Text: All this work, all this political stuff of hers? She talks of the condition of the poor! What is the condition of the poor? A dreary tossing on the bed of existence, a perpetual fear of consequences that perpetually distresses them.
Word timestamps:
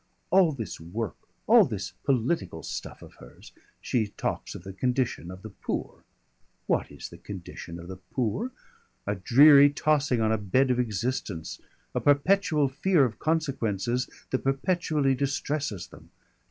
All 0.31 0.51
this 0.51 0.79
work, 0.79 1.15
all 1.45 1.63
this 1.63 1.91
political 2.05 2.63
stuff 2.63 3.03
of 3.03 3.13
hers? 3.19 3.51
She 3.81 4.07
talks 4.07 4.55
of 4.55 4.63
the 4.63 4.73
condition 4.73 5.29
of 5.29 5.43
the 5.43 5.51
poor! 5.51 6.03
What 6.65 6.91
is 6.91 7.09
the 7.09 7.19
condition 7.19 7.79
of 7.79 7.87
the 7.87 7.97
poor? 7.97 8.49
A 9.05 9.13
dreary 9.13 9.69
tossing 9.69 10.19
on 10.19 10.31
the 10.31 10.39
bed 10.39 10.71
of 10.71 10.79
existence, 10.79 11.61
a 11.93 12.01
perpetual 12.01 12.67
fear 12.67 13.05
of 13.05 13.19
consequences 13.19 14.09
that 14.31 14.39
perpetually 14.43 15.13
distresses 15.13 15.85
them. 15.85 16.09